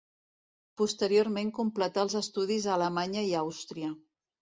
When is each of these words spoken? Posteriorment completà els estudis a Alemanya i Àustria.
Posteriorment 0.81 1.51
completà 1.57 2.05
els 2.05 2.15
estudis 2.21 2.65
a 2.71 2.73
Alemanya 2.77 3.25
i 3.29 3.37
Àustria. 3.43 3.93